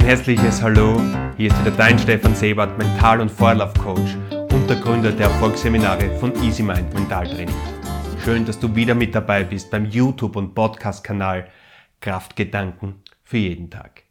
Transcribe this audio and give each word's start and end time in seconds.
Ein 0.00 0.06
herzliches 0.06 0.62
Hallo, 0.62 0.98
hier 1.36 1.52
ist 1.52 1.60
wieder 1.60 1.76
dein 1.76 1.98
Stefan 1.98 2.34
Sebert, 2.34 2.76
Mental- 2.78 3.20
und 3.20 3.30
Vorlaufcoach 3.30 4.16
und 4.50 4.66
der 4.68 4.76
Gründer 4.76 5.12
der 5.12 5.26
Erfolgsseminare 5.26 6.18
von 6.18 6.34
Easy 6.42 6.62
Mind 6.62 6.92
Mentaltraining. 6.94 7.54
Schön, 8.24 8.46
dass 8.46 8.58
du 8.58 8.74
wieder 8.74 8.94
mit 8.94 9.14
dabei 9.14 9.44
bist 9.44 9.70
beim 9.70 9.84
YouTube- 9.84 10.36
und 10.36 10.54
Podcast-Kanal 10.54 11.48
Kraftgedanken 12.00 13.02
für 13.24 13.36
jeden 13.36 13.68
Tag. 13.68 14.04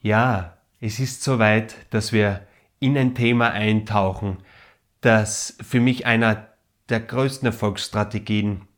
Ja, 0.00 0.58
es 0.80 1.00
ist 1.00 1.24
soweit, 1.24 1.74
dass 1.90 2.12
wir 2.12 2.46
in 2.78 2.96
ein 2.96 3.16
Thema 3.16 3.50
eintauchen, 3.50 4.38
das 5.00 5.58
für 5.60 5.80
mich 5.80 6.06
einer 6.06 6.46
der 6.88 7.00
größten 7.00 7.46
Erfolgsstrategien 7.46 8.68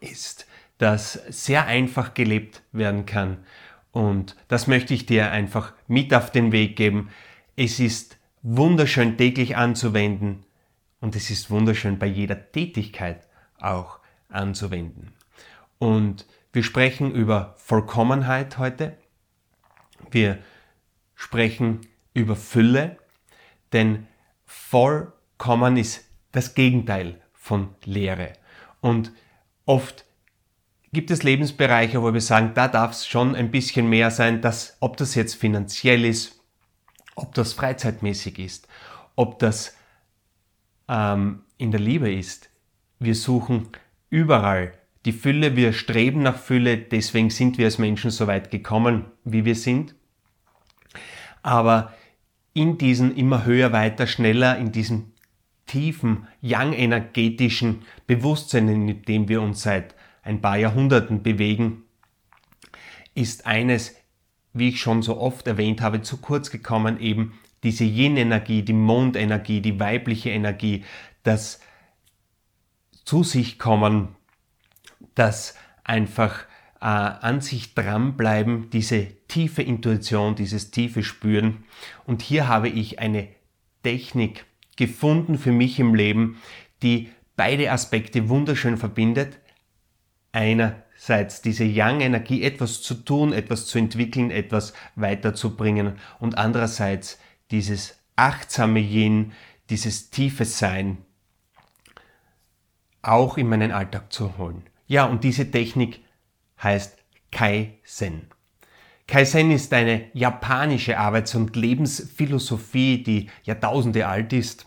ist, 0.00 0.46
das 0.76 1.14
sehr 1.28 1.64
einfach 1.64 2.12
gelebt 2.12 2.62
werden 2.72 3.06
kann. 3.06 3.38
Und 3.92 4.36
das 4.48 4.66
möchte 4.66 4.94
ich 4.94 5.06
dir 5.06 5.30
einfach 5.30 5.72
mit 5.86 6.12
auf 6.14 6.30
den 6.30 6.52
Weg 6.52 6.76
geben. 6.76 7.10
Es 7.56 7.80
ist 7.80 8.18
wunderschön 8.42 9.16
täglich 9.16 9.56
anzuwenden 9.56 10.44
und 11.00 11.16
es 11.16 11.30
ist 11.30 11.50
wunderschön 11.50 11.98
bei 11.98 12.06
jeder 12.06 12.52
Tätigkeit 12.52 13.26
auch 13.60 13.98
anzuwenden. 14.28 15.12
Und 15.78 16.26
wir 16.52 16.62
sprechen 16.62 17.12
über 17.12 17.54
Vollkommenheit 17.58 18.58
heute. 18.58 18.96
Wir 20.10 20.38
sprechen 21.14 21.80
über 22.14 22.36
Fülle, 22.36 22.98
denn 23.72 24.06
vollkommen 24.44 25.76
ist 25.76 26.08
das 26.32 26.54
Gegenteil 26.54 27.20
von 27.32 27.74
Leere. 27.84 28.32
Und 28.80 29.12
oft 29.66 30.04
gibt 30.98 31.12
es 31.12 31.22
Lebensbereiche, 31.22 32.02
wo 32.02 32.12
wir 32.12 32.20
sagen, 32.20 32.54
da 32.54 32.66
darf 32.66 32.90
es 32.90 33.06
schon 33.06 33.36
ein 33.36 33.52
bisschen 33.52 33.88
mehr 33.88 34.10
sein, 34.10 34.40
dass, 34.40 34.76
ob 34.80 34.96
das 34.96 35.14
jetzt 35.14 35.34
finanziell 35.34 36.04
ist, 36.04 36.42
ob 37.14 37.34
das 37.34 37.52
freizeitmäßig 37.52 38.40
ist, 38.40 38.66
ob 39.14 39.38
das 39.38 39.76
ähm, 40.88 41.42
in 41.56 41.70
der 41.70 41.78
Liebe 41.78 42.12
ist. 42.12 42.50
Wir 42.98 43.14
suchen 43.14 43.68
überall 44.10 44.72
die 45.04 45.12
Fülle, 45.12 45.54
wir 45.54 45.72
streben 45.72 46.24
nach 46.24 46.36
Fülle, 46.36 46.76
deswegen 46.76 47.30
sind 47.30 47.58
wir 47.58 47.66
als 47.66 47.78
Menschen 47.78 48.10
so 48.10 48.26
weit 48.26 48.50
gekommen, 48.50 49.04
wie 49.22 49.44
wir 49.44 49.54
sind. 49.54 49.94
Aber 51.44 51.94
in 52.54 52.76
diesen 52.76 53.16
immer 53.16 53.44
höher, 53.44 53.70
weiter, 53.70 54.08
schneller, 54.08 54.58
in 54.58 54.72
diesem 54.72 55.12
tiefen, 55.66 56.26
young-energetischen 56.42 57.82
Bewusstsein, 58.08 58.66
in 58.66 59.02
dem 59.02 59.28
wir 59.28 59.40
uns 59.40 59.62
seit 59.62 59.94
ein 60.28 60.42
paar 60.42 60.58
Jahrhunderten 60.58 61.22
bewegen, 61.22 61.84
ist 63.14 63.46
eines, 63.46 63.96
wie 64.52 64.68
ich 64.68 64.80
schon 64.80 65.02
so 65.02 65.18
oft 65.18 65.46
erwähnt 65.46 65.80
habe, 65.80 66.02
zu 66.02 66.18
kurz 66.18 66.50
gekommen, 66.50 67.00
eben 67.00 67.38
diese 67.62 67.84
Yin-Energie, 67.84 68.62
die 68.62 68.74
Mondenergie, 68.74 69.60
die 69.60 69.80
weibliche 69.80 70.30
Energie, 70.30 70.84
das 71.22 71.60
zu 73.04 73.24
sich 73.24 73.58
kommen, 73.58 74.08
das 75.14 75.56
einfach 75.82 76.44
äh, 76.80 76.84
an 76.84 77.40
sich 77.40 77.74
dranbleiben, 77.74 78.68
diese 78.70 79.06
tiefe 79.28 79.62
Intuition, 79.62 80.34
dieses 80.34 80.70
tiefe 80.70 81.02
Spüren. 81.02 81.64
Und 82.04 82.22
hier 82.22 82.48
habe 82.48 82.68
ich 82.68 82.98
eine 82.98 83.28
Technik 83.82 84.44
gefunden 84.76 85.38
für 85.38 85.52
mich 85.52 85.80
im 85.80 85.94
Leben, 85.94 86.36
die 86.82 87.08
beide 87.34 87.72
Aspekte 87.72 88.28
wunderschön 88.28 88.76
verbindet, 88.76 89.38
einerseits 90.32 91.42
diese 91.42 91.64
Yang-Energie, 91.64 92.42
etwas 92.42 92.82
zu 92.82 92.94
tun, 92.94 93.32
etwas 93.32 93.66
zu 93.66 93.78
entwickeln, 93.78 94.30
etwas 94.30 94.72
weiterzubringen 94.94 95.98
und 96.18 96.36
andererseits 96.36 97.18
dieses 97.50 97.98
achtsame 98.16 98.80
Yin, 98.80 99.32
dieses 99.70 100.10
tiefe 100.10 100.44
Sein 100.44 100.98
auch 103.02 103.38
in 103.38 103.48
meinen 103.48 103.72
Alltag 103.72 104.12
zu 104.12 104.36
holen. 104.38 104.64
Ja, 104.86 105.04
und 105.04 105.24
diese 105.24 105.50
Technik 105.50 106.00
heißt 106.62 106.98
Kaizen. 107.30 108.28
Kaizen 109.06 109.50
ist 109.50 109.72
eine 109.72 110.10
japanische 110.12 110.98
Arbeits- 110.98 111.34
und 111.34 111.56
Lebensphilosophie, 111.56 113.02
die 113.02 113.30
Jahrtausende 113.44 114.06
alt 114.06 114.32
ist 114.32 114.66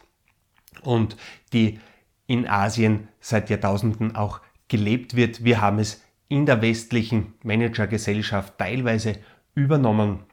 und 0.81 1.15
die 1.53 1.79
in 2.25 2.47
Asien 2.47 3.09
seit 3.19 3.49
Jahrtausenden 3.49 4.15
auch 4.15 4.41
gelebt 4.71 5.17
wird. 5.17 5.43
Wir 5.43 5.59
haben 5.59 5.79
es 5.79 6.01
in 6.29 6.45
der 6.45 6.61
westlichen 6.61 7.33
Managergesellschaft 7.43 8.57
teilweise 8.57 9.19
übernommen. 9.53 10.23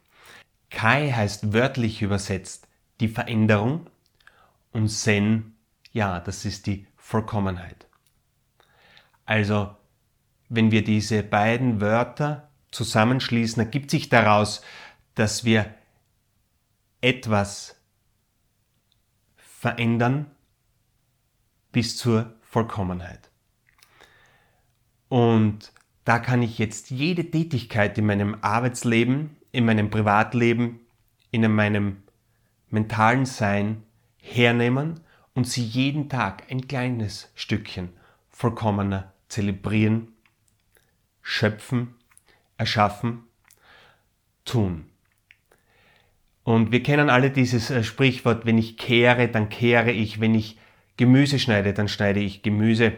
Kai 0.70 1.10
heißt 1.10 1.52
wörtlich 1.52 2.02
übersetzt 2.02 2.68
die 3.00 3.08
Veränderung 3.08 3.90
und 4.70 4.88
Zen, 4.88 5.56
ja, 5.90 6.20
das 6.20 6.44
ist 6.44 6.68
die 6.68 6.86
Vollkommenheit. 6.96 7.88
Also, 9.24 9.74
wenn 10.48 10.70
wir 10.70 10.84
diese 10.84 11.24
beiden 11.24 11.80
Wörter 11.80 12.48
zusammenschließen, 12.70 13.60
ergibt 13.60 13.90
sich 13.90 14.08
daraus, 14.08 14.62
dass 15.16 15.44
wir 15.44 15.74
etwas 17.00 17.80
verändern 19.34 20.30
bis 21.72 21.96
zur 21.96 22.36
Vollkommenheit. 22.40 23.30
Und 25.08 25.72
da 26.04 26.18
kann 26.18 26.42
ich 26.42 26.58
jetzt 26.58 26.90
jede 26.90 27.30
Tätigkeit 27.30 27.96
in 27.98 28.06
meinem 28.06 28.36
Arbeitsleben, 28.40 29.36
in 29.52 29.64
meinem 29.64 29.90
Privatleben, 29.90 30.80
in 31.30 31.50
meinem 31.52 31.98
mentalen 32.70 33.26
Sein 33.26 33.82
hernehmen 34.18 35.00
und 35.34 35.46
sie 35.46 35.62
jeden 35.62 36.08
Tag 36.08 36.44
ein 36.50 36.66
kleines 36.66 37.30
Stückchen 37.34 37.90
vollkommener 38.28 39.12
zelebrieren, 39.28 40.08
schöpfen, 41.22 41.94
erschaffen, 42.56 43.24
tun. 44.44 44.86
Und 46.44 46.72
wir 46.72 46.82
kennen 46.82 47.10
alle 47.10 47.30
dieses 47.30 47.70
äh, 47.70 47.84
Sprichwort, 47.84 48.46
wenn 48.46 48.56
ich 48.56 48.78
kehre, 48.78 49.28
dann 49.28 49.50
kehre 49.50 49.90
ich, 49.90 50.20
wenn 50.20 50.34
ich 50.34 50.58
Gemüse 50.96 51.38
schneide, 51.38 51.74
dann 51.74 51.88
schneide 51.88 52.20
ich 52.20 52.42
Gemüse 52.42 52.94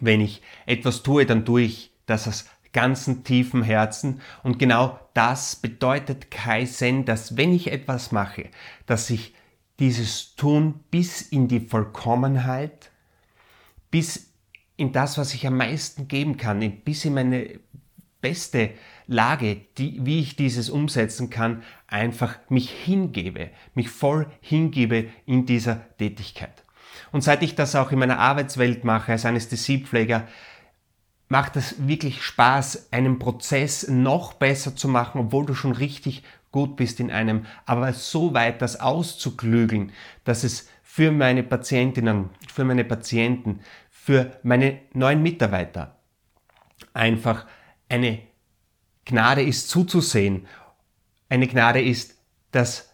wenn 0.00 0.20
ich 0.20 0.42
etwas 0.66 1.02
tue, 1.02 1.26
dann 1.26 1.44
tue 1.44 1.62
ich 1.62 1.92
das 2.06 2.28
aus 2.28 2.46
ganzem 2.72 3.24
tiefen 3.24 3.62
Herzen. 3.62 4.20
Und 4.42 4.58
genau 4.58 4.98
das 5.14 5.56
bedeutet 5.56 6.30
Kaizen, 6.30 7.04
dass 7.04 7.36
wenn 7.36 7.52
ich 7.52 7.70
etwas 7.70 8.12
mache, 8.12 8.48
dass 8.86 9.10
ich 9.10 9.34
dieses 9.78 10.34
Tun 10.36 10.80
bis 10.90 11.22
in 11.22 11.48
die 11.48 11.60
Vollkommenheit, 11.60 12.90
bis 13.90 14.32
in 14.76 14.92
das, 14.92 15.18
was 15.18 15.34
ich 15.34 15.46
am 15.46 15.56
meisten 15.56 16.08
geben 16.08 16.36
kann, 16.36 16.60
bis 16.84 17.04
in 17.04 17.14
meine 17.14 17.60
beste 18.20 18.70
Lage, 19.06 19.60
die, 19.76 20.04
wie 20.06 20.20
ich 20.20 20.36
dieses 20.36 20.70
umsetzen 20.70 21.28
kann, 21.28 21.62
einfach 21.88 22.38
mich 22.48 22.70
hingebe, 22.70 23.50
mich 23.74 23.90
voll 23.90 24.28
hingebe 24.40 25.08
in 25.26 25.44
dieser 25.44 25.96
Tätigkeit. 25.98 26.61
Und 27.10 27.22
seit 27.22 27.42
ich 27.42 27.54
das 27.54 27.74
auch 27.74 27.92
in 27.92 27.98
meiner 27.98 28.18
Arbeitswelt 28.18 28.84
mache, 28.84 29.12
als 29.12 29.24
Anästhesiepfleger, 29.24 30.26
macht 31.28 31.56
es 31.56 31.86
wirklich 31.88 32.22
Spaß, 32.22 32.88
einen 32.92 33.18
Prozess 33.18 33.88
noch 33.88 34.34
besser 34.34 34.76
zu 34.76 34.88
machen, 34.88 35.18
obwohl 35.20 35.46
du 35.46 35.54
schon 35.54 35.72
richtig 35.72 36.22
gut 36.50 36.76
bist 36.76 37.00
in 37.00 37.10
einem, 37.10 37.46
aber 37.64 37.92
so 37.94 38.34
weit 38.34 38.60
das 38.60 38.78
auszuklügeln, 38.78 39.92
dass 40.24 40.44
es 40.44 40.68
für 40.82 41.10
meine 41.10 41.42
Patientinnen, 41.42 42.28
für 42.52 42.64
meine 42.64 42.84
Patienten, 42.84 43.60
für 43.90 44.38
meine 44.42 44.80
neuen 44.92 45.22
Mitarbeiter 45.22 45.96
einfach 46.92 47.46
eine 47.88 48.20
Gnade 49.04 49.42
ist 49.42 49.68
zuzusehen. 49.70 50.46
Eine 51.28 51.48
Gnade 51.48 51.80
ist, 51.80 52.16
das 52.50 52.91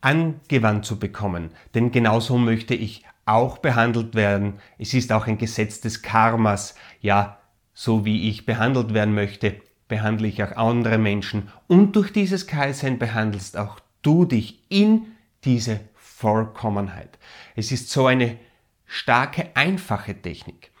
angewandt 0.00 0.84
zu 0.84 0.98
bekommen. 0.98 1.50
Denn 1.74 1.90
genauso 1.90 2.38
möchte 2.38 2.74
ich 2.74 3.04
auch 3.26 3.58
behandelt 3.58 4.14
werden. 4.14 4.60
Es 4.78 4.94
ist 4.94 5.12
auch 5.12 5.26
ein 5.26 5.38
Gesetz 5.38 5.80
des 5.80 6.02
Karmas. 6.02 6.74
Ja, 7.00 7.38
so 7.74 8.04
wie 8.04 8.28
ich 8.28 8.46
behandelt 8.46 8.94
werden 8.94 9.14
möchte, 9.14 9.60
behandle 9.86 10.28
ich 10.28 10.42
auch 10.42 10.52
andere 10.52 10.98
Menschen. 10.98 11.48
Und 11.66 11.96
durch 11.96 12.12
dieses 12.12 12.46
Kaizen 12.46 12.98
behandelst 12.98 13.56
auch 13.56 13.80
du 14.02 14.24
dich 14.24 14.64
in 14.68 15.06
diese 15.44 15.80
Vollkommenheit. 15.94 17.18
Es 17.54 17.70
ist 17.70 17.90
so 17.90 18.06
eine 18.06 18.38
starke, 18.86 19.50
einfache 19.54 20.20
Technik, 20.20 20.72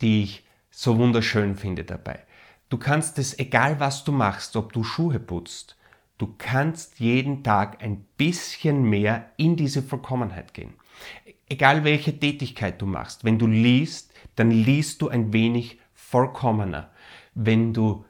die 0.00 0.22
ich 0.22 0.44
so 0.70 0.96
wunderschön 0.98 1.56
finde 1.56 1.84
dabei. 1.84 2.20
Du 2.68 2.78
kannst 2.78 3.18
es, 3.18 3.38
egal 3.38 3.80
was 3.80 4.04
du 4.04 4.12
machst, 4.12 4.56
ob 4.56 4.72
du 4.72 4.82
Schuhe 4.82 5.20
putzt, 5.20 5.76
du 6.22 6.32
kannst 6.38 7.00
jeden 7.00 7.42
Tag 7.42 7.82
ein 7.82 8.04
bisschen 8.16 8.84
mehr 8.84 9.32
in 9.38 9.56
diese 9.56 9.82
Vollkommenheit 9.82 10.54
gehen. 10.54 10.74
Egal 11.48 11.82
welche 11.82 12.16
Tätigkeit 12.16 12.80
du 12.80 12.86
machst, 12.86 13.24
wenn 13.24 13.40
du 13.40 13.48
liest, 13.48 14.14
dann 14.36 14.52
liest 14.52 15.02
du 15.02 15.08
ein 15.08 15.32
wenig 15.32 15.80
vollkommener. 15.94 16.92
Wenn 17.34 17.74
du 17.74 18.04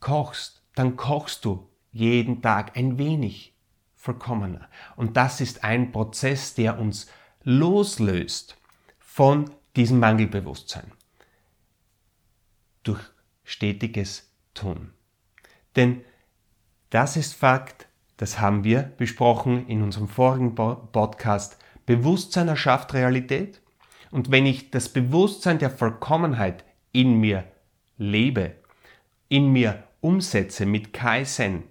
kochst, 0.00 0.64
dann 0.74 0.96
kochst 0.96 1.44
du 1.44 1.70
jeden 1.92 2.42
Tag 2.42 2.76
ein 2.76 2.98
wenig 2.98 3.54
vollkommener. 3.94 4.68
Und 4.96 5.16
das 5.16 5.40
ist 5.40 5.62
ein 5.62 5.92
Prozess, 5.92 6.54
der 6.54 6.80
uns 6.80 7.06
loslöst 7.44 8.56
von 8.98 9.48
diesem 9.76 10.00
Mangelbewusstsein. 10.00 10.90
Durch 12.82 13.00
stetiges 13.44 14.28
Tun. 14.54 14.92
Denn 15.76 16.04
das 16.94 17.16
ist 17.16 17.34
Fakt, 17.34 17.88
das 18.18 18.38
haben 18.38 18.62
wir 18.62 18.82
besprochen 18.82 19.66
in 19.66 19.82
unserem 19.82 20.06
vorigen 20.06 20.54
Podcast. 20.54 21.58
Bewusstsein 21.86 22.46
erschafft 22.46 22.94
Realität. 22.94 23.60
Und 24.12 24.30
wenn 24.30 24.46
ich 24.46 24.70
das 24.70 24.88
Bewusstsein 24.88 25.58
der 25.58 25.70
Vollkommenheit 25.70 26.62
in 26.92 27.18
mir 27.18 27.42
lebe, 27.98 28.52
in 29.28 29.52
mir 29.52 29.82
umsetze 30.02 30.66
mit 30.66 30.92
Kaizen, 30.92 31.64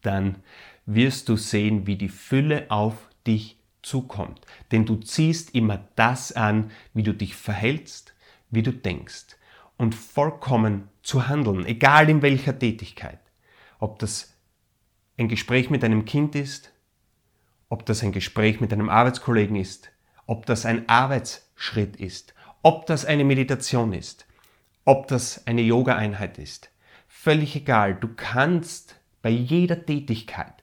dann 0.00 0.38
wirst 0.84 1.28
du 1.28 1.36
sehen, 1.36 1.86
wie 1.86 1.94
die 1.94 2.08
Fülle 2.08 2.68
auf 2.72 3.08
dich 3.24 3.60
zukommt. 3.82 4.40
Denn 4.72 4.84
du 4.84 4.96
ziehst 4.96 5.54
immer 5.54 5.78
das 5.94 6.32
an, 6.32 6.72
wie 6.92 7.04
du 7.04 7.14
dich 7.14 7.36
verhältst, 7.36 8.16
wie 8.50 8.64
du 8.64 8.72
denkst. 8.72 9.36
Und 9.76 9.94
vollkommen 9.94 10.88
zu 11.04 11.28
handeln, 11.28 11.66
egal 11.66 12.10
in 12.10 12.20
welcher 12.20 12.58
Tätigkeit. 12.58 13.21
Ob 13.82 13.98
das 13.98 14.32
ein 15.18 15.26
Gespräch 15.26 15.68
mit 15.68 15.82
einem 15.82 16.04
Kind 16.04 16.36
ist, 16.36 16.70
ob 17.68 17.84
das 17.84 18.04
ein 18.04 18.12
Gespräch 18.12 18.60
mit 18.60 18.72
einem 18.72 18.88
Arbeitskollegen 18.88 19.56
ist, 19.56 19.90
ob 20.24 20.46
das 20.46 20.64
ein 20.64 20.88
Arbeitsschritt 20.88 21.96
ist, 21.96 22.32
ob 22.62 22.86
das 22.86 23.04
eine 23.04 23.24
Meditation 23.24 23.92
ist, 23.92 24.24
ob 24.84 25.08
das 25.08 25.48
eine 25.48 25.62
Yoga-Einheit 25.62 26.38
ist. 26.38 26.70
Völlig 27.08 27.56
egal, 27.56 27.96
du 27.96 28.06
kannst 28.14 29.00
bei 29.20 29.30
jeder 29.30 29.84
Tätigkeit 29.84 30.54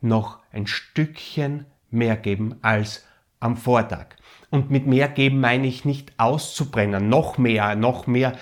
noch 0.00 0.38
ein 0.52 0.68
Stückchen 0.68 1.66
mehr 1.90 2.16
geben 2.16 2.60
als 2.62 3.04
am 3.40 3.56
Vortag. 3.56 4.14
Und 4.50 4.70
mit 4.70 4.86
mehr 4.86 5.08
geben 5.08 5.40
meine 5.40 5.66
ich 5.66 5.84
nicht 5.84 6.12
auszubrennen, 6.16 7.08
noch 7.08 7.38
mehr, 7.38 7.74
noch 7.74 8.06
mehr 8.06 8.38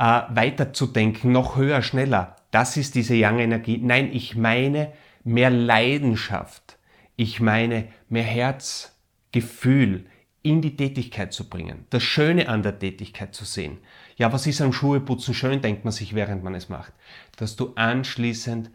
äh, 0.00 0.22
weiterzudenken, 0.30 1.30
noch 1.30 1.56
höher, 1.56 1.82
schneller. 1.82 2.36
Das 2.50 2.78
ist 2.78 2.94
diese 2.94 3.14
Young 3.14 3.38
Energie. 3.38 3.78
Nein, 3.78 4.10
ich 4.12 4.34
meine 4.34 4.92
mehr 5.24 5.50
Leidenschaft. 5.50 6.78
Ich 7.16 7.38
meine 7.40 7.88
mehr 8.08 8.24
Herzgefühl 8.24 10.06
in 10.42 10.62
die 10.62 10.74
Tätigkeit 10.74 11.34
zu 11.34 11.50
bringen. 11.50 11.86
Das 11.90 12.02
Schöne 12.02 12.48
an 12.48 12.62
der 12.62 12.78
Tätigkeit 12.78 13.34
zu 13.34 13.44
sehen. 13.44 13.76
Ja, 14.16 14.32
was 14.32 14.46
ist 14.46 14.62
am 14.62 14.72
Schuheputzen 14.72 15.34
schön, 15.34 15.60
denkt 15.60 15.84
man 15.84 15.92
sich, 15.92 16.14
während 16.14 16.42
man 16.42 16.54
es 16.54 16.70
macht. 16.70 16.94
Dass 17.36 17.56
du 17.56 17.74
anschließend 17.74 18.70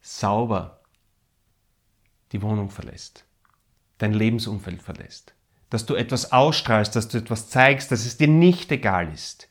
sauber 0.00 0.80
die 2.32 2.42
Wohnung 2.42 2.70
verlässt, 2.70 3.24
dein 3.98 4.12
Lebensumfeld 4.12 4.82
verlässt, 4.82 5.34
dass 5.70 5.86
du 5.86 5.94
etwas 5.94 6.32
ausstrahlst, 6.32 6.96
dass 6.96 7.06
du 7.06 7.18
etwas 7.18 7.48
zeigst, 7.48 7.92
dass 7.92 8.04
es 8.04 8.16
dir 8.16 8.26
nicht 8.26 8.72
egal 8.72 9.12
ist, 9.12 9.48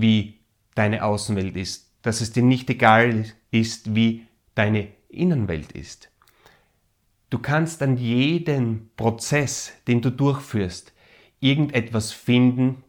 wie 0.00 0.40
deine 0.74 1.04
Außenwelt 1.04 1.56
ist, 1.56 1.90
dass 2.02 2.20
es 2.20 2.32
dir 2.32 2.42
nicht 2.42 2.68
egal 2.70 3.24
ist, 3.50 3.94
wie 3.94 4.26
deine 4.54 4.88
Innenwelt 5.08 5.72
ist. 5.72 6.10
Du 7.30 7.38
kannst 7.38 7.82
an 7.82 7.96
jedem 7.96 8.90
Prozess, 8.96 9.72
den 9.88 10.00
du 10.00 10.10
durchführst, 10.10 10.92
irgendetwas 11.40 12.12
finden, 12.12 12.84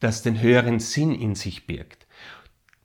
das 0.00 0.22
den 0.22 0.40
höheren 0.40 0.80
Sinn 0.80 1.14
in 1.14 1.34
sich 1.34 1.66
birgt. 1.66 2.06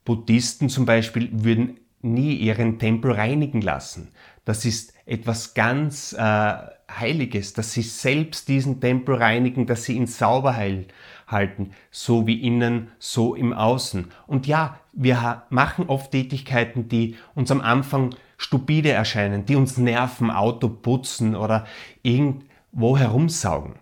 Buddhisten 0.05 0.69
zum 0.69 0.85
Beispiel 0.85 1.29
würden 1.31 1.79
nie 2.01 2.35
ihren 2.35 2.79
Tempel 2.79 3.11
reinigen 3.11 3.61
lassen. 3.61 4.11
Das 4.45 4.65
ist 4.65 4.93
etwas 5.05 5.53
ganz 5.53 6.13
äh, 6.13 6.53
Heiliges, 6.89 7.53
dass 7.53 7.73
sie 7.73 7.81
selbst 7.81 8.47
diesen 8.47 8.79
Tempel 8.79 9.15
reinigen, 9.15 9.65
dass 9.65 9.83
sie 9.83 9.93
ihn 9.93 10.07
sauber 10.07 10.55
halten, 10.55 11.71
so 11.91 12.25
wie 12.25 12.41
innen, 12.41 12.89
so 12.97 13.35
im 13.35 13.53
Außen. 13.53 14.07
Und 14.27 14.47
ja, 14.47 14.79
wir 14.93 15.43
machen 15.49 15.85
oft 15.87 16.11
Tätigkeiten, 16.11 16.89
die 16.89 17.15
uns 17.35 17.51
am 17.51 17.61
Anfang 17.61 18.15
stupide 18.37 18.91
erscheinen, 18.91 19.45
die 19.45 19.55
uns 19.55 19.77
nerven, 19.77 20.31
Auto 20.31 20.69
putzen 20.69 21.35
oder 21.35 21.67
irgendwo 22.01 22.97
herumsaugen. 22.97 23.75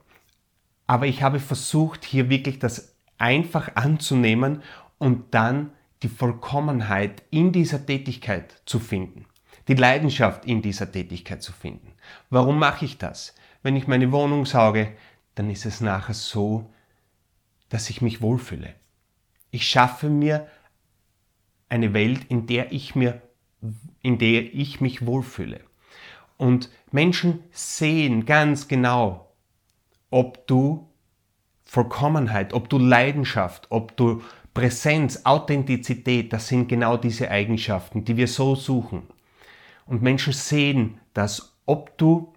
Aber 0.88 1.06
ich 1.06 1.22
habe 1.22 1.40
versucht, 1.40 2.06
hier 2.06 2.30
wirklich 2.30 2.60
das 2.60 2.96
einfach 3.18 3.76
anzunehmen 3.76 4.62
und 4.98 5.34
dann 5.34 5.72
die 6.04 6.10
Vollkommenheit 6.10 7.24
in 7.32 7.52
dieser 7.52 7.86
Tätigkeit 7.86 8.62
zu 8.66 8.80
finden, 8.80 9.26
die 9.68 9.74
Leidenschaft 9.74 10.46
in 10.46 10.62
dieser 10.62 10.92
Tätigkeit 10.92 11.42
zu 11.42 11.52
finden. 11.52 11.94
Warum 12.30 12.60
mache 12.60 12.86
ich 12.86 12.98
das? 12.98 13.34
Wenn 13.64 13.76
ich 13.76 13.88
meine 13.88 14.12
Wohnung 14.12 14.46
sauge, 14.46 14.94
dann 15.36 15.50
ist 15.50 15.66
es 15.66 15.82
nachher 15.82 16.14
so, 16.14 16.72
dass 17.70 17.90
ich 17.90 18.02
mich 18.02 18.22
wohlfühle. 18.22 18.74
Ich 19.52 19.68
schaffe 19.68 20.10
mir 20.10 20.48
eine 21.70 21.94
Welt, 21.94 22.26
in 22.30 22.48
der 22.48 22.72
ich 22.72 22.96
mir, 22.96 23.22
in 24.02 24.18
der 24.18 24.54
ich 24.54 24.82
mich 24.82 25.06
wohlfühle. 25.06 25.62
Und 26.38 26.70
Menschen 26.92 27.44
sehen 27.52 28.26
ganz 28.26 28.68
genau, 28.68 29.34
ob 30.10 30.48
du 30.48 30.88
Vollkommenheit, 31.66 32.54
ob 32.54 32.70
du 32.70 32.78
Leidenschaft, 32.78 33.68
ob 33.72 33.98
du 33.98 34.22
Präsenz, 34.58 35.22
Authentizität, 35.24 36.34
das 36.34 36.48
sind 36.48 36.68
genau 36.68 36.98
diese 36.98 37.30
Eigenschaften, 37.30 38.04
die 38.04 38.18
wir 38.18 38.28
so 38.28 38.56
suchen. 38.56 39.04
Und 39.86 40.02
Menschen 40.02 40.34
sehen 40.34 41.00
dass 41.14 41.56
ob 41.68 41.96
du 42.00 42.34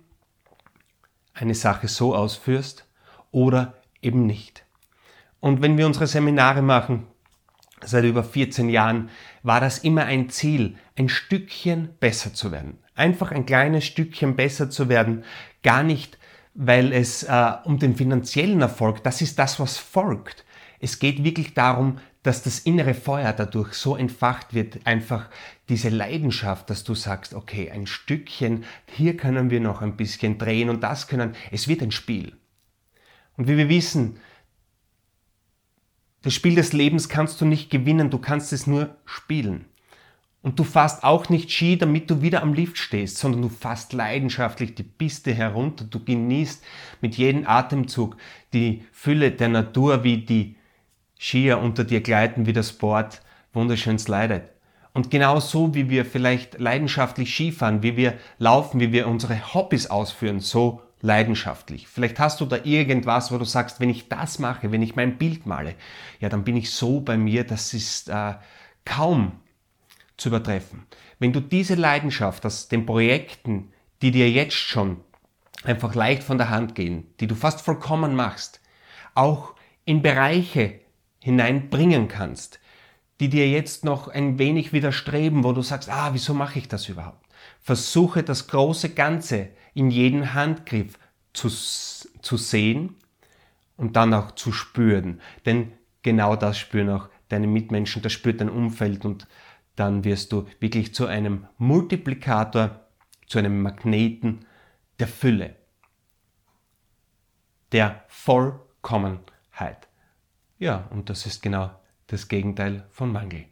eine 1.33 1.55
Sache 1.55 1.89
so 1.89 2.15
ausführst 2.15 2.87
oder 3.31 3.73
eben 4.03 4.27
nicht. 4.27 4.67
Und 5.41 5.63
wenn 5.63 5.79
wir 5.79 5.87
unsere 5.87 6.07
Seminare 6.07 6.61
machen, 6.61 7.07
seit 7.83 8.05
über 8.05 8.23
14 8.23 8.69
Jahren, 8.69 9.09
war 9.43 9.61
das 9.63 9.79
immer 9.79 10.05
ein 10.05 10.29
Ziel, 10.29 10.77
ein 10.99 11.09
Stückchen 11.09 11.95
besser 12.01 12.35
zu 12.35 12.53
werden. 12.53 12.81
Einfach 12.95 13.33
ein 13.33 13.47
kleines 13.47 13.87
Stückchen 13.87 14.37
besser 14.37 14.69
zu 14.69 14.91
werden, 14.91 15.25
gar 15.63 15.83
nicht, 15.83 16.19
weil 16.53 16.93
es 16.93 17.23
äh, 17.23 17.53
um 17.65 17.79
den 17.79 17.97
finanziellen 17.97 18.61
Erfolg, 18.61 19.03
das 19.05 19.23
ist 19.23 19.39
das, 19.39 19.59
was 19.59 19.79
folgt. 19.79 20.45
Es 20.81 20.99
geht 20.99 21.23
wirklich 21.23 21.55
darum, 21.55 21.99
dass 22.23 22.43
das 22.43 22.59
innere 22.61 22.95
Feuer 22.95 23.33
dadurch 23.33 23.75
so 23.75 23.97
entfacht 23.97 24.55
wird, 24.55 24.87
einfach 24.87 25.29
diese 25.69 25.91
Leidenschaft, 25.91 26.69
dass 26.71 26.85
du 26.85 26.95
sagst, 26.95 27.35
okay, 27.35 27.71
ein 27.71 27.87
Stückchen, 27.87 28.65
hier 28.87 29.17
können 29.17 29.51
wir 29.51 29.61
noch 29.61 29.83
ein 29.83 29.97
bisschen 29.97 30.39
drehen 30.39 30.71
und 30.71 30.83
das 30.83 31.07
können, 31.07 31.35
es 31.51 31.69
wird 31.69 31.83
ein 31.83 31.93
Spiel. 31.93 32.37
Und 33.37 33.47
wie 33.47 33.57
wir 33.57 33.69
wissen, 33.69 34.19
das 36.23 36.35
Spiel 36.35 36.55
des 36.55 36.73
Lebens 36.73 37.09
kannst 37.09 37.41
du 37.41 37.47
nicht 37.47 37.71
gewinnen, 37.71 38.11
du 38.11 38.19
kannst 38.19 38.53
es 38.53 38.67
nur 38.67 38.97
spielen. 39.05 39.67
Und 40.43 40.59
du 40.59 40.65
fährst 40.65 41.05
auch 41.05 41.29
nicht 41.29 41.51
Ski, 41.51 41.77
damit 41.77 42.11
du 42.11 42.23
wieder 42.23 42.43
am 42.43 42.55
Lift 42.55 42.79
stehst, 42.79 43.19
sondern 43.19 43.43
du 43.43 43.49
fährst 43.51 43.93
leidenschaftlich 43.93 44.75
die 44.75 44.83
Piste 44.83 45.35
herunter. 45.35 45.85
Du 45.85 46.03
genießt 46.03 46.65
mit 47.03 47.17
jedem 47.17 47.47
Atemzug 47.47 48.17
die 48.55 48.85
Fülle 48.91 49.33
der 49.33 49.49
Natur, 49.49 50.03
wie 50.03 50.25
die 50.25 50.57
Skier 51.21 51.59
unter 51.59 51.85
dir 51.85 52.01
gleiten, 52.01 52.47
wie 52.47 52.55
das 52.55 52.73
Board 52.73 53.21
wunderschön 53.53 53.99
slidet. 53.99 54.51
Und 54.93 55.11
genau 55.11 55.39
so, 55.39 55.75
wie 55.75 55.91
wir 55.91 56.05
vielleicht 56.05 56.59
leidenschaftlich 56.59 57.33
Skifahren, 57.33 57.83
wie 57.83 57.97
wir 57.97 58.15
laufen, 58.39 58.81
wie 58.81 58.91
wir 58.91 59.07
unsere 59.07 59.55
Hobbys 59.55 59.89
ausführen, 59.89 60.41
so 60.41 60.81
leidenschaftlich. 61.03 61.87
Vielleicht 61.89 62.19
hast 62.19 62.41
du 62.41 62.47
da 62.47 62.59
irgendwas, 62.65 63.31
wo 63.31 63.39
du 63.39 63.45
sagst, 63.45 63.81
wenn 63.81 63.91
ich 63.91 64.09
das 64.09 64.39
mache, 64.39 64.73
wenn 64.73 64.83
ich 64.83 64.97
mein 64.97 65.19
Bild 65.19 65.47
male, 65.47 65.75
ja, 66.19 66.29
dann 66.29 66.43
bin 66.43 66.57
ich 66.57 66.71
so 66.71 67.01
bei 67.01 67.17
mir, 67.17 67.45
das 67.45 67.75
ist 67.75 68.09
äh, 68.09 68.35
kaum 68.85 69.33
zu 70.17 70.29
übertreffen. 70.29 70.87
Wenn 71.19 71.33
du 71.33 71.41
diese 71.41 71.75
Leidenschaft 71.75 72.45
aus 72.45 72.69
den 72.69 72.87
Projekten, 72.87 73.73
die 74.03 74.11
dir 74.11 74.31
jetzt 74.31 74.57
schon 74.57 75.01
einfach 75.65 75.95
leicht 75.95 76.23
von 76.23 76.39
der 76.39 76.51
Hand 76.51 76.75
gehen, 76.75 77.07
die 77.21 77.27
du 77.27 77.35
fast 77.35 77.61
vollkommen 77.61 78.15
machst, 78.15 78.61
auch 79.15 79.55
in 79.85 80.03
Bereiche 80.03 80.81
hineinbringen 81.21 82.09
kannst, 82.09 82.61
die 83.21 83.29
dir 83.29 83.49
jetzt 83.49 83.85
noch 83.85 84.09
ein 84.09 84.39
wenig 84.39 84.73
widerstreben, 84.73 85.45
wo 85.45 85.53
du 85.53 85.63
sagst, 85.63 85.91
ah, 85.91 86.11
wieso 86.13 86.35
mache 86.35 86.59
ich 86.59 86.69
das 86.69 86.89
überhaupt? 86.89 87.27
Versuche 87.61 88.23
das 88.23 88.49
große 88.49 88.91
Ganze 88.91 89.51
in 89.75 89.91
jedem 89.91 90.35
Handgriff 90.35 90.99
zu, 91.33 91.49
zu 91.49 92.37
sehen 92.37 92.97
und 93.77 93.97
dann 93.97 94.15
auch 94.15 94.33
zu 94.33 94.53
spüren. 94.53 95.21
Denn 95.47 95.73
genau 96.03 96.37
das 96.37 96.59
spüren 96.59 96.91
auch 96.91 97.09
deine 97.29 97.47
Mitmenschen, 97.47 98.03
das 98.03 98.13
spürt 98.13 98.41
dein 98.41 98.51
Umfeld 98.51 99.05
und 99.05 99.27
dann 99.77 100.05
wirst 100.05 100.33
du 100.33 100.47
wirklich 100.59 100.95
zu 100.95 101.07
einem 101.07 101.47
Multiplikator, 101.59 102.87
zu 103.27 103.39
einem 103.39 103.63
Magneten 103.63 104.47
der 104.99 105.09
Fülle, 105.09 105.57
der 107.73 108.05
Vollkommenheit. 108.09 109.90
Ja, 110.61 110.87
und 110.91 111.09
das 111.09 111.25
ist 111.25 111.43
genau 111.43 111.71
das 112.07 112.29
Gegenteil 112.29 112.87
von 112.91 113.11
Mangel. 113.11 113.47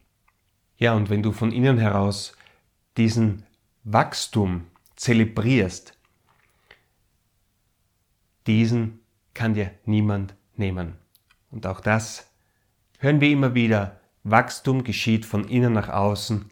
Ja, 0.77 0.93
und 0.93 1.09
wenn 1.09 1.23
du 1.23 1.33
von 1.33 1.53
innen 1.53 1.79
heraus 1.79 2.37
diesen 2.99 3.45
Wachstum 3.83 4.67
zelebrierst, 4.95 5.99
diesen 8.47 9.01
kann 9.33 9.55
dir 9.55 9.71
niemand 9.87 10.35
nehmen. 10.55 10.97
Und 11.51 11.67
auch 11.67 11.81
das 11.81 12.31
hören 12.99 13.23
wir 13.23 13.31
immer 13.31 13.55
wieder. 13.55 14.01
Wachstum 14.25 14.85
geschieht 14.85 15.25
von 15.25 15.49
innen 15.49 15.73
nach 15.73 15.89
außen. 15.89 16.51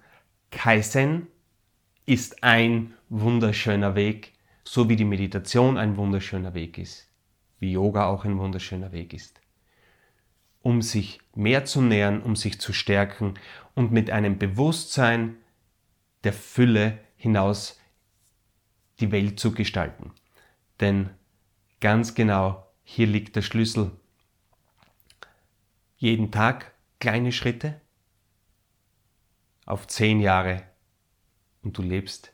Kaizen 0.51 1.27
ist 2.07 2.43
ein 2.43 2.95
wunderschöner 3.11 3.95
Weg, 3.95 4.33
so 4.65 4.89
wie 4.89 4.97
die 4.97 5.05
Meditation 5.05 5.77
ein 5.77 5.99
wunderschöner 5.99 6.55
Weg 6.55 6.79
ist, 6.79 7.11
wie 7.59 7.73
Yoga 7.73 8.07
auch 8.07 8.25
ein 8.25 8.39
wunderschöner 8.39 8.93
Weg 8.93 9.13
ist. 9.13 9.39
Um 10.67 10.83
sich 10.83 11.21
mehr 11.37 11.65
zu 11.65 11.81
nähern, 11.81 12.21
um 12.21 12.35
sich 12.35 12.61
zu 12.61 12.73
stärken 12.73 13.35
und 13.77 13.93
mit 13.93 14.11
einem 14.11 14.37
Bewusstsein 14.37 15.37
der 16.25 16.33
Fülle 16.33 16.99
hinaus 17.17 17.81
die 18.99 19.13
Welt 19.13 19.39
zu 19.39 19.53
gestalten. 19.53 20.11
Denn 20.81 21.11
ganz 21.79 22.17
genau 22.17 22.67
hier 22.83 23.07
liegt 23.07 23.37
der 23.37 23.43
Schlüssel. 23.43 23.93
Jeden 25.99 26.33
Tag 26.33 26.75
kleine 26.99 27.31
Schritte 27.31 27.81
auf 29.67 29.87
zehn 29.87 30.19
Jahre 30.19 30.65
und 31.63 31.79
du 31.79 31.83
lebst 31.83 32.33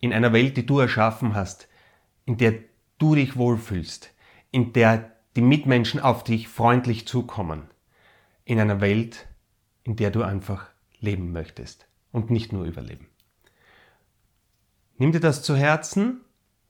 in 0.00 0.12
einer 0.12 0.32
Welt, 0.32 0.56
die 0.56 0.66
du 0.66 0.80
erschaffen 0.80 1.36
hast, 1.36 1.68
in 2.24 2.38
der 2.38 2.54
du 2.98 3.14
dich 3.14 3.36
wohlfühlst, 3.36 4.12
in 4.50 4.72
der 4.72 5.15
die 5.36 5.42
Mitmenschen 5.42 6.00
auf 6.00 6.24
dich 6.24 6.48
freundlich 6.48 7.06
zukommen, 7.06 7.68
in 8.44 8.58
einer 8.58 8.80
Welt, 8.80 9.28
in 9.84 9.96
der 9.96 10.10
du 10.10 10.22
einfach 10.22 10.66
leben 10.98 11.32
möchtest 11.32 11.86
und 12.10 12.30
nicht 12.30 12.52
nur 12.52 12.64
überleben. 12.64 13.08
Nimm 14.98 15.12
dir 15.12 15.20
das 15.20 15.42
zu 15.42 15.54
Herzen, 15.54 16.22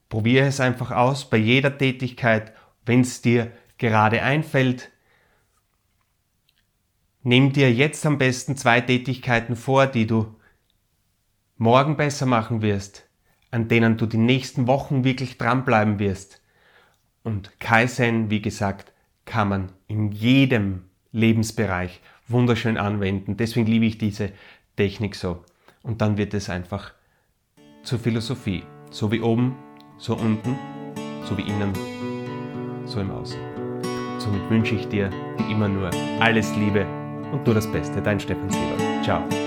probiere 0.08 0.46
es 0.46 0.60
einfach 0.60 0.90
aus 0.90 1.30
bei 1.30 1.36
jeder 1.36 1.78
Tätigkeit, 1.78 2.52
wenn 2.84 3.02
es 3.02 3.22
dir 3.22 3.52
gerade 3.78 4.22
einfällt. 4.22 4.90
Nimm 7.22 7.52
dir 7.52 7.72
jetzt 7.72 8.04
am 8.04 8.18
besten 8.18 8.56
zwei 8.56 8.80
Tätigkeiten 8.80 9.54
vor, 9.54 9.86
die 9.86 10.06
du 10.06 10.34
morgen 11.56 11.96
besser 11.96 12.26
machen 12.26 12.62
wirst, 12.62 13.08
an 13.50 13.68
denen 13.68 13.96
du 13.96 14.06
die 14.06 14.18
nächsten 14.18 14.66
Wochen 14.66 15.04
wirklich 15.04 15.38
dranbleiben 15.38 15.98
wirst. 15.98 16.42
Und 17.26 17.58
Kaizen, 17.58 18.30
wie 18.30 18.40
gesagt, 18.40 18.92
kann 19.24 19.48
man 19.48 19.72
in 19.88 20.12
jedem 20.12 20.84
Lebensbereich 21.10 22.00
wunderschön 22.28 22.78
anwenden. 22.78 23.36
Deswegen 23.36 23.66
liebe 23.66 23.84
ich 23.84 23.98
diese 23.98 24.30
Technik 24.76 25.16
so. 25.16 25.44
Und 25.82 26.00
dann 26.00 26.18
wird 26.18 26.34
es 26.34 26.48
einfach 26.48 26.92
zur 27.82 27.98
Philosophie. 27.98 28.62
So 28.92 29.10
wie 29.10 29.20
oben, 29.20 29.56
so 29.98 30.14
unten, 30.14 30.56
so 31.24 31.36
wie 31.36 31.42
innen, 31.42 31.72
so 32.84 33.00
im 33.00 33.10
Außen. 33.10 33.40
Somit 34.18 34.48
wünsche 34.48 34.76
ich 34.76 34.86
dir 34.86 35.10
wie 35.38 35.50
immer 35.50 35.68
nur 35.68 35.90
alles 36.20 36.54
Liebe 36.54 36.86
und 37.32 37.44
nur 37.44 37.56
das 37.56 37.66
Beste. 37.72 38.00
Dein 38.00 38.20
Stefan 38.20 38.50
Silber. 38.50 39.02
Ciao. 39.02 39.45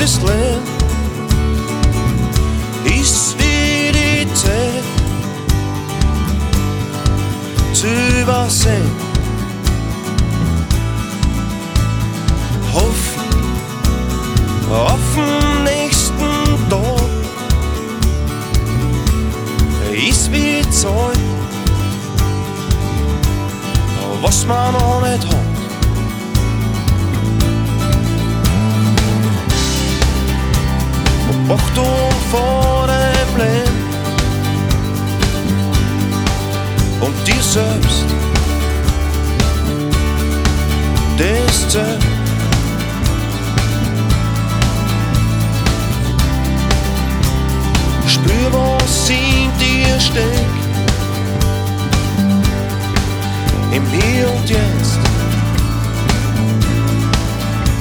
This 0.00 0.22
land 0.22 0.66
is 2.86 3.36
wie 3.38 3.92
zu 7.74 7.86
übersehen. 8.22 8.90
Hoffen 12.72 13.30
auf 14.72 15.06
den 15.14 15.64
nächsten 15.64 16.70
Tag 16.70 17.10
ist 20.08 20.32
wie 20.32 20.62
Zeug, 20.70 21.18
was 24.22 24.46
man 24.46 24.72
noch 24.72 25.02
nicht 25.02 25.26
hat. 25.26 25.39
Achtung 31.52 32.10
vor 32.30 32.86
dem 32.86 33.36
Leben 33.36 33.84
und 37.00 37.26
dir 37.26 37.42
selbst. 37.42 38.04
Das 41.18 41.68
zählt. 41.68 42.04
Spür, 48.06 48.52
was 48.52 49.10
in 49.10 49.50
dir 49.58 49.98
steckt. 49.98 50.30
Im 53.72 53.84
Hier 53.90 54.30
und 54.30 54.48
Jetzt. 54.48 55.00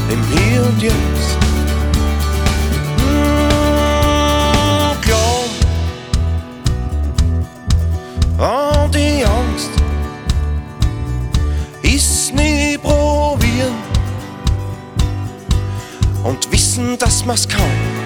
Im 0.09 0.23
Hier 0.31 0.65
und 0.65 0.81
Jetzt. 0.81 1.48
Und 16.89 16.95
wissen, 16.95 16.97
dass 16.97 17.25
man's 17.25 17.47
kann. 17.47 17.98